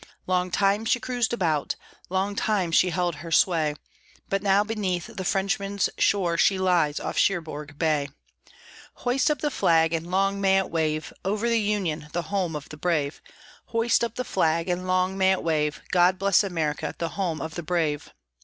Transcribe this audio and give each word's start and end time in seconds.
Long 0.25 0.49
time 0.49 0.83
she 0.83 0.99
cruised 0.99 1.31
about, 1.31 1.75
Long 2.09 2.35
time 2.35 2.71
she 2.71 2.89
held 2.89 3.17
her 3.17 3.31
sway, 3.31 3.75
But 4.29 4.41
now 4.41 4.63
beneath 4.63 5.15
the 5.15 5.23
Frenchman's 5.23 5.91
shore 5.99 6.39
she 6.39 6.57
lies 6.57 6.99
off 6.99 7.19
Cherbourg 7.19 7.77
Bay. 7.77 8.09
Hoist 9.05 9.29
up 9.29 9.41
the 9.41 9.51
flag, 9.51 9.93
and 9.93 10.09
long 10.09 10.41
may 10.41 10.57
it 10.57 10.71
wave 10.71 11.13
Over 11.23 11.47
the 11.47 11.61
Union, 11.61 12.07
the 12.13 12.23
home 12.33 12.55
of 12.55 12.69
the 12.69 12.77
brave. 12.77 13.21
Hoist 13.65 14.03
up 14.03 14.15
the 14.15 14.23
flag, 14.23 14.67
and 14.69 14.87
long 14.87 15.19
may 15.19 15.33
it 15.33 15.43
wave, 15.43 15.83
God 15.91 16.17
bless 16.17 16.43
America, 16.43 16.95
the 16.97 17.09
home 17.09 17.39
of 17.39 17.53
the 17.53 17.61
brave! 17.61 18.11